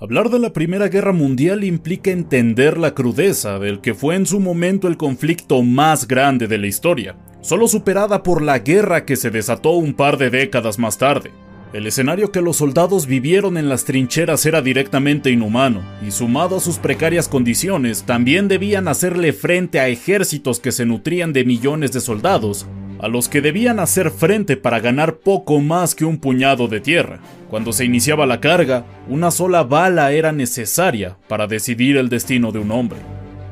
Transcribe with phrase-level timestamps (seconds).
[0.00, 4.38] Hablar de la Primera Guerra Mundial implica entender la crudeza del que fue en su
[4.38, 9.30] momento el conflicto más grande de la historia, solo superada por la guerra que se
[9.30, 11.32] desató un par de décadas más tarde.
[11.72, 16.60] El escenario que los soldados vivieron en las trincheras era directamente inhumano, y sumado a
[16.60, 22.00] sus precarias condiciones, también debían hacerle frente a ejércitos que se nutrían de millones de
[22.00, 22.68] soldados
[23.00, 27.20] a los que debían hacer frente para ganar poco más que un puñado de tierra.
[27.48, 32.58] Cuando se iniciaba la carga, una sola bala era necesaria para decidir el destino de
[32.58, 32.98] un hombre.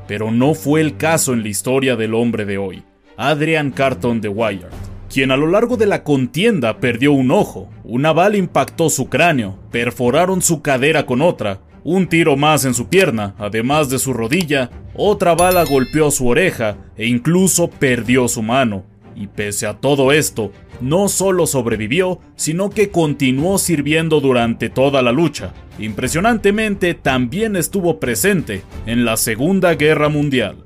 [0.06, 2.85] Pero no fue el caso en la historia del hombre de hoy,
[3.16, 4.73] Adrian Carton de Wyatt,
[5.12, 9.59] quien a lo largo de la contienda perdió un ojo, una bala impactó su cráneo,
[9.70, 14.70] perforaron su cadera con otra, un tiro más en su pierna, además de su rodilla,
[14.95, 18.85] otra bala golpeó su oreja e incluso perdió su mano,
[19.16, 25.10] y pese a todo esto, no solo sobrevivió, sino que continuó sirviendo durante toda la
[25.10, 25.54] lucha.
[25.78, 30.56] Impresionantemente, también estuvo presente en la Segunda Guerra Mundial.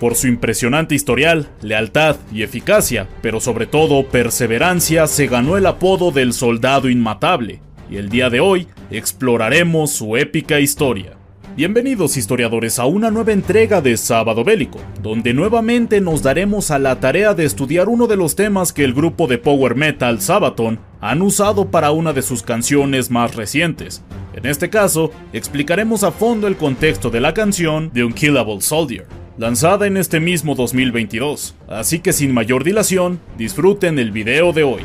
[0.00, 6.12] Por su impresionante historial, lealtad y eficacia, pero sobre todo perseverancia, se ganó el apodo
[6.12, 11.17] del Soldado Inmatable, y el día de hoy exploraremos su épica historia.
[11.58, 17.00] Bienvenidos historiadores a una nueva entrega de Sábado Bélico, donde nuevamente nos daremos a la
[17.00, 21.20] tarea de estudiar uno de los temas que el grupo de power metal Sabaton han
[21.20, 24.04] usado para una de sus canciones más recientes.
[24.34, 29.88] En este caso, explicaremos a fondo el contexto de la canción The Unkillable Soldier, lanzada
[29.88, 31.56] en este mismo 2022.
[31.66, 34.82] Así que sin mayor dilación, disfruten el video de hoy.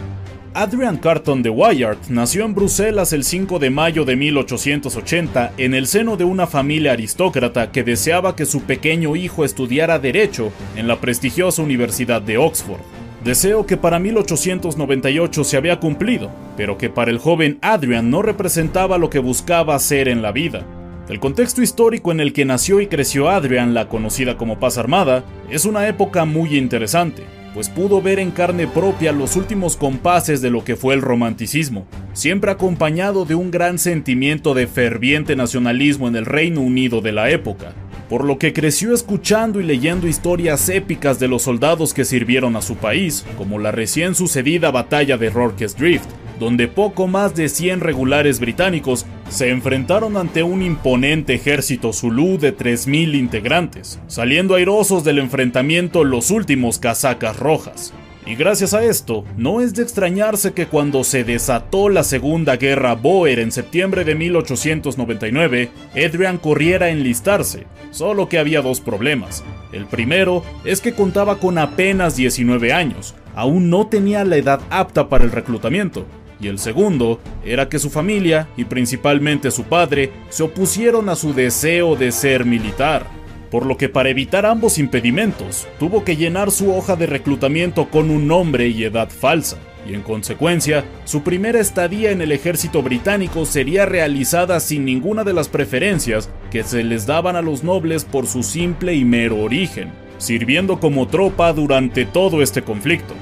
[0.56, 5.88] Adrian Carton de Wyatt nació en Bruselas el 5 de mayo de 1880 en el
[5.88, 10.98] seno de una familia aristócrata que deseaba que su pequeño hijo estudiara Derecho en la
[10.98, 12.82] prestigiosa Universidad de Oxford.
[13.24, 19.00] Deseo que para 1898 se había cumplido, pero que para el joven Adrian no representaba
[19.00, 20.68] lo que buscaba hacer en la vida.
[21.10, 25.24] El contexto histórico en el que nació y creció Adrian, la conocida como Paz Armada,
[25.50, 30.50] es una época muy interesante pues pudo ver en carne propia los últimos compases de
[30.50, 36.16] lo que fue el romanticismo, siempre acompañado de un gran sentimiento de ferviente nacionalismo en
[36.16, 37.74] el Reino Unido de la época,
[38.10, 42.62] por lo que creció escuchando y leyendo historias épicas de los soldados que sirvieron a
[42.62, 46.10] su país, como la recién sucedida batalla de Rorke's Drift,
[46.40, 52.56] donde poco más de 100 regulares británicos se enfrentaron ante un imponente ejército zulú de
[52.56, 57.94] 3.000 integrantes, saliendo airosos del enfrentamiento los últimos casacas rojas.
[58.28, 62.94] Y gracias a esto, no es de extrañarse que cuando se desató la Segunda Guerra
[62.94, 69.44] Boer en septiembre de 1899, Adrian corriera a enlistarse, solo que había dos problemas.
[69.74, 75.10] El primero es que contaba con apenas 19 años, aún no tenía la edad apta
[75.10, 76.06] para el reclutamiento,
[76.44, 81.34] y el segundo era que su familia, y principalmente su padre, se opusieron a su
[81.34, 83.08] deseo de ser militar,
[83.50, 88.10] por lo que para evitar ambos impedimentos, tuvo que llenar su hoja de reclutamiento con
[88.10, 93.46] un nombre y edad falsa, y en consecuencia, su primera estadía en el ejército británico
[93.46, 98.28] sería realizada sin ninguna de las preferencias que se les daban a los nobles por
[98.28, 103.14] su simple y mero origen, sirviendo como tropa durante todo este conflicto.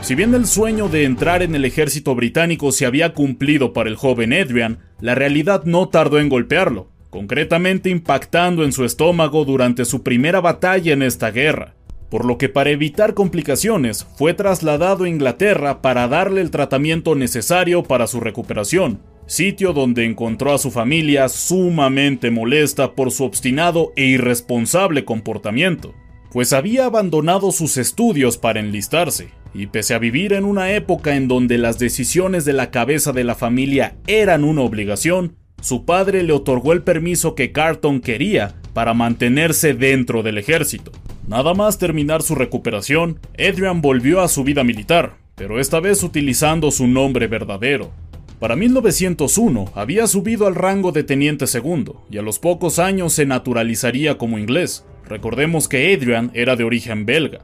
[0.00, 3.96] Si bien el sueño de entrar en el ejército británico se había cumplido para el
[3.96, 10.02] joven Adrian, la realidad no tardó en golpearlo, concretamente impactando en su estómago durante su
[10.02, 11.74] primera batalla en esta guerra,
[12.10, 17.82] por lo que para evitar complicaciones fue trasladado a Inglaterra para darle el tratamiento necesario
[17.82, 24.04] para su recuperación, sitio donde encontró a su familia sumamente molesta por su obstinado e
[24.06, 25.94] irresponsable comportamiento,
[26.32, 29.28] pues había abandonado sus estudios para enlistarse,
[29.58, 33.24] y pese a vivir en una época en donde las decisiones de la cabeza de
[33.24, 38.94] la familia eran una obligación, su padre le otorgó el permiso que Carton quería para
[38.94, 40.92] mantenerse dentro del ejército.
[41.26, 46.70] Nada más terminar su recuperación, Adrian volvió a su vida militar, pero esta vez utilizando
[46.70, 47.90] su nombre verdadero.
[48.38, 53.26] Para 1901 había subido al rango de teniente segundo y a los pocos años se
[53.26, 54.84] naturalizaría como inglés.
[55.08, 57.40] Recordemos que Adrian era de origen belga.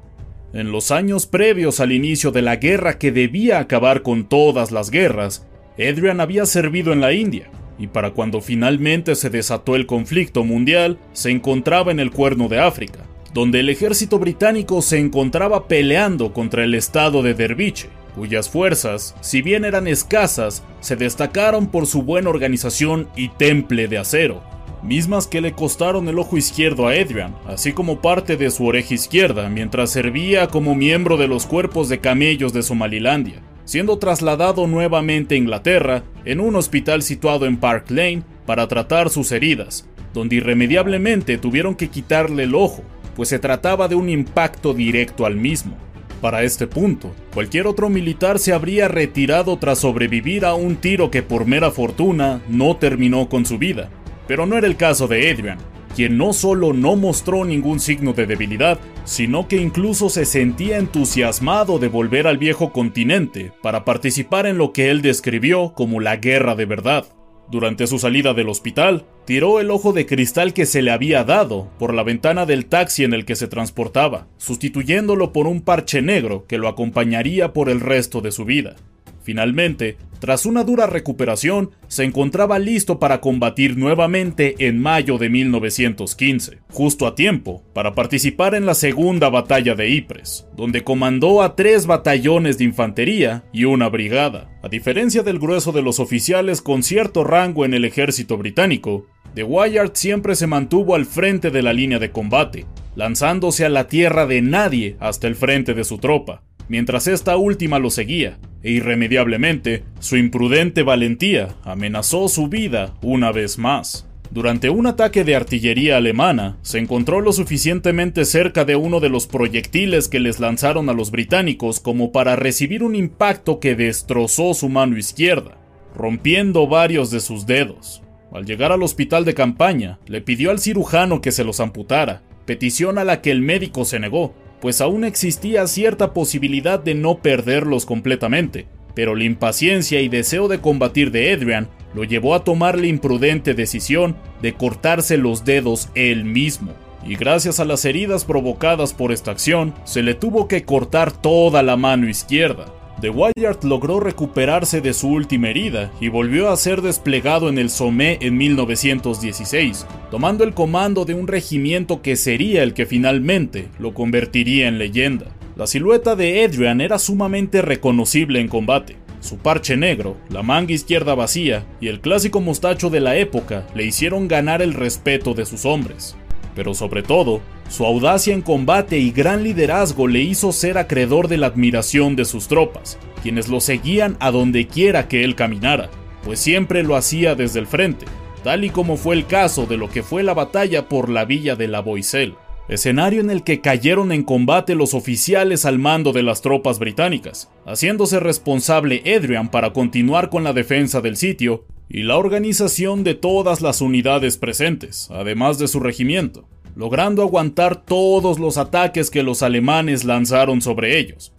[0.55, 4.89] En los años previos al inicio de la guerra que debía acabar con todas las
[4.93, 5.45] guerras,
[5.77, 10.97] Adrian había servido en la India, y para cuando finalmente se desató el conflicto mundial,
[11.13, 13.01] se encontraba en el Cuerno de África,
[13.33, 19.43] donde el ejército británico se encontraba peleando contra el estado de Derviche, cuyas fuerzas, si
[19.43, 24.41] bien eran escasas, se destacaron por su buena organización y temple de acero,
[24.85, 28.95] mismas que le costaron el ojo izquierdo a Adrian, así como parte de su oreja
[28.95, 35.35] izquierda mientras servía como miembro de los cuerpos de camellos de Somalilandia, siendo trasladado nuevamente
[35.35, 41.39] a Inglaterra en un hospital situado en Park Lane para tratar sus heridas, donde irremediablemente
[41.39, 42.83] tuvieron que quitarle el ojo,
[43.17, 45.77] pues se trataba de un impacto directo al mismo.
[46.21, 51.23] Para este punto, cualquier otro militar se habría retirado tras sobrevivir a un tiro que
[51.23, 53.91] por mera fortuna no terminó con su vida,
[54.27, 55.59] pero no era el caso de Adrian,
[55.95, 61.79] quien no solo no mostró ningún signo de debilidad, sino que incluso se sentía entusiasmado
[61.79, 66.55] de volver al viejo continente para participar en lo que él describió como la guerra
[66.55, 67.07] de verdad.
[67.51, 71.69] Durante su salida del hospital, tiró el ojo de cristal que se le había dado
[71.79, 76.47] por la ventana del taxi en el que se transportaba, sustituyéndolo por un parche negro
[76.49, 78.77] que lo acompañaría por el resto de su vida.
[79.25, 86.59] Finalmente, tras una dura recuperación, se encontraba listo para combatir nuevamente en mayo de 1915,
[86.71, 91.87] justo a tiempo para participar en la segunda batalla de Ypres, donde comandó a tres
[91.87, 94.51] batallones de infantería y una brigada.
[94.63, 99.43] A diferencia del grueso de los oficiales con cierto rango en el ejército británico, de
[99.43, 104.27] Wyatt siempre se mantuvo al frente de la línea de combate, lanzándose a la tierra
[104.27, 109.85] de nadie hasta el frente de su tropa, mientras esta última lo seguía, e irremediablemente
[110.01, 114.07] su imprudente valentía amenazó su vida una vez más.
[114.31, 119.27] Durante un ataque de artillería alemana, se encontró lo suficientemente cerca de uno de los
[119.27, 124.69] proyectiles que les lanzaron a los británicos como para recibir un impacto que destrozó su
[124.69, 125.59] mano izquierda,
[125.95, 128.03] rompiendo varios de sus dedos.
[128.33, 132.99] Al llegar al hospital de campaña, le pidió al cirujano que se los amputara, petición
[132.99, 137.87] a la que el médico se negó, pues aún existía cierta posibilidad de no perderlos
[137.87, 142.87] completamente, pero la impaciencia y deseo de combatir de Adrian lo llevó a tomar la
[142.87, 146.73] imprudente decisión de cortarse los dedos él mismo.
[147.07, 151.63] Y gracias a las heridas provocadas por esta acción, se le tuvo que cortar toda
[151.63, 152.67] la mano izquierda,
[153.01, 157.69] The Wyatt logró recuperarse de su última herida y volvió a ser desplegado en el
[157.69, 163.93] Somme en 1916, tomando el comando de un regimiento que sería el que finalmente lo
[163.95, 165.27] convertiría en leyenda.
[165.57, 168.97] La silueta de Adrian era sumamente reconocible en combate.
[169.21, 173.85] Su parche negro, la manga izquierda vacía y el clásico mostacho de la época le
[173.85, 176.17] hicieron ganar el respeto de sus hombres.
[176.55, 181.39] Pero sobre todo, su audacia en combate y gran liderazgo le hizo ser acreedor de
[181.39, 185.91] la admiración de sus tropas, quienes lo seguían a donde quiera que él caminara,
[186.25, 188.07] pues siempre lo hacía desde el frente,
[188.43, 191.57] tal y como fue el caso de lo que fue la batalla por la villa
[191.57, 192.37] de la Boiselle,
[192.69, 197.51] escenario en el que cayeron en combate los oficiales al mando de las tropas británicas,
[197.67, 203.61] haciéndose responsable Adrian para continuar con la defensa del sitio y la organización de todas
[203.61, 210.05] las unidades presentes, además de su regimiento logrando aguantar todos los ataques que los alemanes
[210.05, 211.33] lanzaron sobre ellos.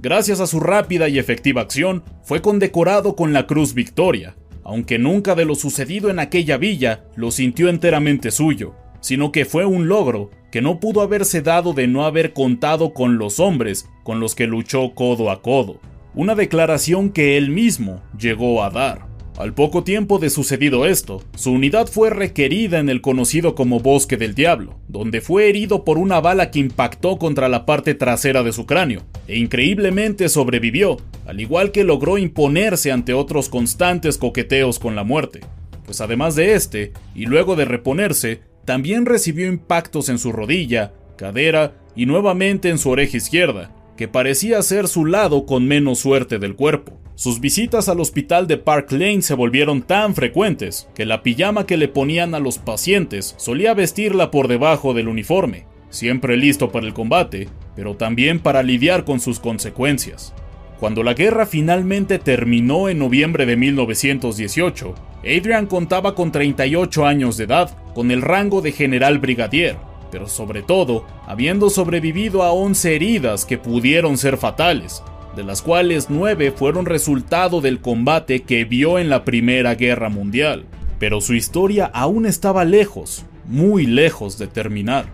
[0.00, 4.34] Gracias a su rápida y efectiva acción, fue condecorado con la Cruz Victoria,
[4.64, 9.66] aunque nunca de lo sucedido en aquella villa lo sintió enteramente suyo, sino que fue
[9.66, 14.20] un logro que no pudo haberse dado de no haber contado con los hombres con
[14.20, 15.80] los que luchó codo a codo,
[16.14, 19.12] una declaración que él mismo llegó a dar.
[19.38, 24.18] Al poco tiempo de sucedido esto, su unidad fue requerida en el conocido como Bosque
[24.18, 28.52] del Diablo, donde fue herido por una bala que impactó contra la parte trasera de
[28.52, 34.94] su cráneo, e increíblemente sobrevivió, al igual que logró imponerse ante otros constantes coqueteos con
[34.94, 35.40] la muerte.
[35.86, 41.74] Pues además de este, y luego de reponerse, también recibió impactos en su rodilla, cadera
[41.94, 46.54] y nuevamente en su oreja izquierda, que parecía ser su lado con menos suerte del
[46.54, 46.98] cuerpo.
[47.14, 51.76] Sus visitas al hospital de Park Lane se volvieron tan frecuentes que la pijama que
[51.76, 56.94] le ponían a los pacientes solía vestirla por debajo del uniforme, siempre listo para el
[56.94, 60.34] combate, pero también para lidiar con sus consecuencias.
[60.80, 67.44] Cuando la guerra finalmente terminó en noviembre de 1918, Adrian contaba con 38 años de
[67.44, 69.76] edad, con el rango de general brigadier,
[70.10, 75.02] pero sobre todo, habiendo sobrevivido a 11 heridas que pudieron ser fatales,
[75.34, 80.66] de las cuales nueve fueron resultado del combate que vio en la Primera Guerra Mundial.
[80.98, 85.06] Pero su historia aún estaba lejos, muy lejos de terminar.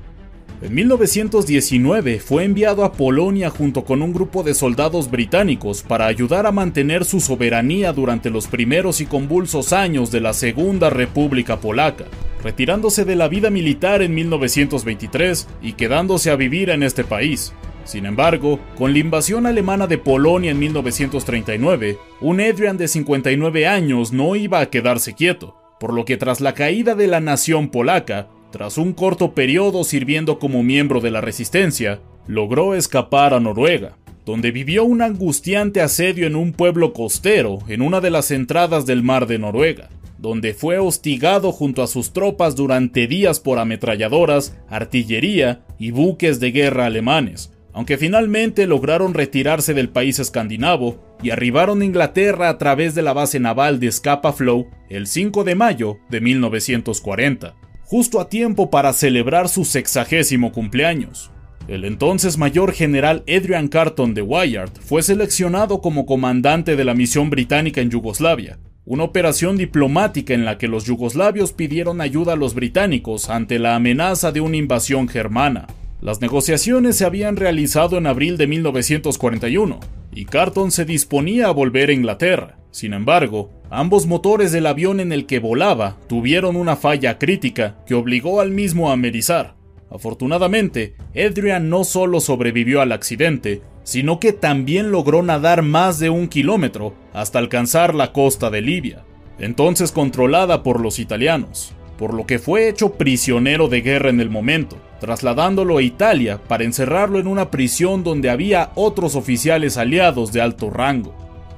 [0.61, 6.47] En 1919 fue enviado a Polonia junto con un grupo de soldados británicos para ayudar
[6.47, 12.07] a mantener su soberanía durante los primeros y convulsos años de la Segunda República Polaca,
[12.43, 17.53] retirándose de la vida militar en 1923 y quedándose a vivir en este país.
[17.85, 24.13] Sin embargo, con la invasión alemana de Polonia en 1939, un Adrian de 59 años
[24.13, 28.29] no iba a quedarse quieto, por lo que tras la caída de la nación polaca,
[28.51, 34.51] tras un corto periodo sirviendo como miembro de la resistencia, logró escapar a Noruega, donde
[34.51, 39.27] vivió un angustiante asedio en un pueblo costero en una de las entradas del mar
[39.27, 45.91] de Noruega, donde fue hostigado junto a sus tropas durante días por ametralladoras, artillería y
[45.91, 52.49] buques de guerra alemanes, aunque finalmente lograron retirarse del país escandinavo y arribaron a Inglaterra
[52.49, 57.68] a través de la base naval de Scapa Flow el 5 de mayo de 1940
[57.91, 61.31] justo a tiempo para celebrar su sexagésimo cumpleaños.
[61.69, 67.31] El entonces mayor general Adrian Carton de Wyatt fue seleccionado como comandante de la misión
[67.31, 72.55] británica en Yugoslavia, una operación diplomática en la que los yugoslavios pidieron ayuda a los
[72.55, 75.67] británicos ante la amenaza de una invasión germana.
[76.03, 79.81] Las negociaciones se habían realizado en abril de 1941,
[80.13, 82.59] y Carton se disponía a volver a Inglaterra.
[82.71, 87.95] Sin embargo, ambos motores del avión en el que volaba tuvieron una falla crítica que
[87.95, 89.55] obligó al mismo a merizar.
[89.91, 96.29] Afortunadamente, Adrian no solo sobrevivió al accidente, sino que también logró nadar más de un
[96.29, 99.05] kilómetro hasta alcanzar la costa de Libia,
[99.39, 104.31] entonces controlada por los italianos, por lo que fue hecho prisionero de guerra en el
[104.31, 110.41] momento, trasladándolo a Italia para encerrarlo en una prisión donde había otros oficiales aliados de
[110.41, 111.13] alto rango.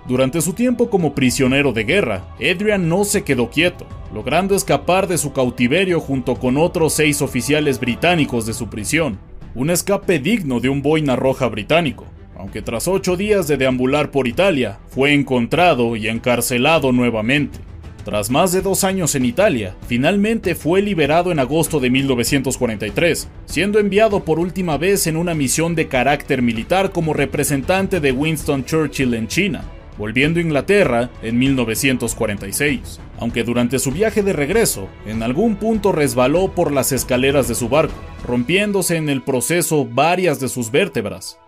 [0.08, 5.18] Durante su tiempo como prisionero de guerra, Adrian no se quedó quieto, logrando escapar de
[5.18, 9.18] su cautiverio junto con otros seis oficiales británicos de su prisión,
[9.54, 12.06] un escape digno de un boina roja británico,
[12.36, 17.58] aunque tras ocho días de deambular por Italia, fue encontrado y encarcelado nuevamente.
[18.04, 23.78] Tras más de dos años en Italia, finalmente fue liberado en agosto de 1943, siendo
[23.78, 29.12] enviado por última vez en una misión de carácter militar como representante de Winston Churchill
[29.12, 29.64] en China,
[29.98, 36.54] volviendo a Inglaterra en 1946, aunque durante su viaje de regreso, en algún punto resbaló
[36.54, 37.94] por las escaleras de su barco,
[38.26, 41.38] rompiéndose en el proceso varias de sus vértebras.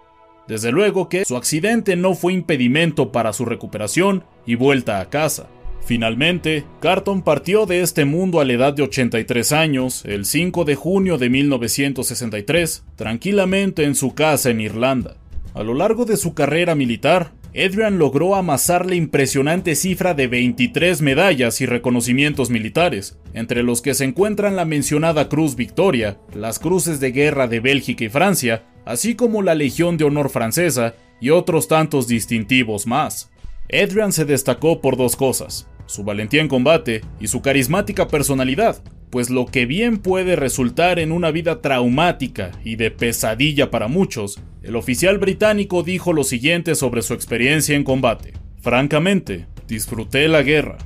[0.49, 5.49] Desde luego que su accidente no fue impedimento para su recuperación y vuelta a casa.
[5.85, 10.75] Finalmente, Carton partió de este mundo a la edad de 83 años, el 5 de
[10.77, 15.17] junio de 1963, tranquilamente en su casa en Irlanda.
[15.55, 21.03] A lo largo de su carrera militar, Adrian logró amasar la impresionante cifra de 23
[21.03, 27.01] medallas y reconocimientos militares, entre los que se encuentran la mencionada Cruz Victoria, las Cruces
[27.01, 31.69] de Guerra de Bélgica y Francia, así como la Legión de Honor francesa y otros
[31.69, 33.31] tantos distintivos más.
[33.71, 39.29] Adrian se destacó por dos cosas, su valentía en combate y su carismática personalidad, pues
[39.29, 44.75] lo que bien puede resultar en una vida traumática y de pesadilla para muchos, el
[44.77, 48.33] oficial británico dijo lo siguiente sobre su experiencia en combate.
[48.63, 50.79] Francamente, disfruté la guerra.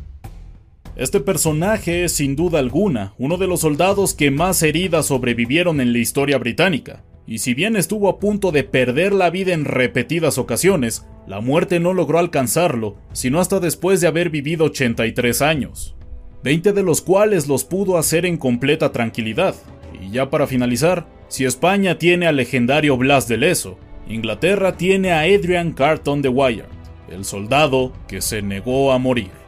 [0.97, 5.93] Este personaje es sin duda alguna uno de los soldados que más heridas sobrevivieron en
[5.93, 10.39] la historia británica, y si bien estuvo a punto de perder la vida en repetidas
[10.39, 15.97] ocasiones, la muerte no logró alcanzarlo, sino hasta después de haber vivido 83 años.
[16.45, 19.57] 20 de los cuales los pudo hacer en completa tranquilidad.
[20.01, 23.79] Y ya para finalizar, si España tiene al legendario Blas de Leso,
[24.09, 26.69] Inglaterra tiene a Adrian Carton de Wyatt,
[27.11, 29.46] el soldado que se negó a morir.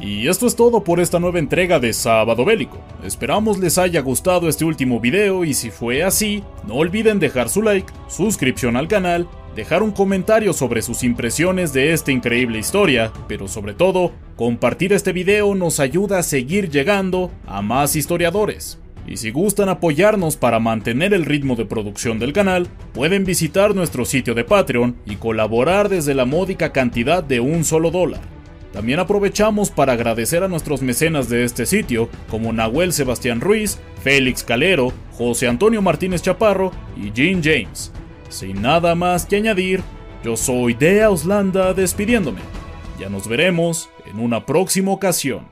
[0.00, 2.78] Y esto es todo por esta nueva entrega de Sábado Bélico.
[3.02, 7.62] Esperamos les haya gustado este último video y si fue así, no olviden dejar su
[7.62, 9.28] like, suscripción al canal
[9.58, 15.12] dejar un comentario sobre sus impresiones de esta increíble historia, pero sobre todo, compartir este
[15.12, 18.78] video nos ayuda a seguir llegando a más historiadores.
[19.04, 24.04] Y si gustan apoyarnos para mantener el ritmo de producción del canal, pueden visitar nuestro
[24.04, 28.37] sitio de Patreon y colaborar desde la módica cantidad de un solo dólar.
[28.72, 34.44] También aprovechamos para agradecer a nuestros mecenas de este sitio, como Nahuel Sebastián Ruiz, Félix
[34.44, 37.92] Calero, José Antonio Martínez Chaparro y Jean James.
[38.28, 39.82] Sin nada más que añadir,
[40.22, 42.40] yo soy de Auslanda despidiéndome.
[43.00, 45.48] Ya nos veremos en una próxima ocasión.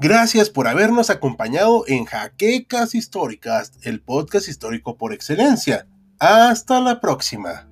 [0.00, 5.88] Gracias por habernos acompañado en Jaquecas Históricas, el podcast histórico por excelencia.
[6.18, 7.68] Hasta la próxima.